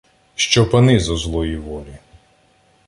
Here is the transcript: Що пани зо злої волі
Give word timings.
Що 0.35 0.69
пани 0.69 0.99
зо 0.99 1.17
злої 1.17 1.57
волі 1.57 1.97